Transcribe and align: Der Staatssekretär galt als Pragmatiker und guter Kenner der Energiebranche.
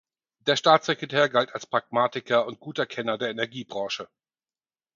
Der 0.47 0.55
Staatssekretär 0.55 1.29
galt 1.29 1.53
als 1.53 1.67
Pragmatiker 1.67 2.47
und 2.47 2.59
guter 2.59 2.87
Kenner 2.87 3.19
der 3.19 3.29
Energiebranche. 3.29 4.07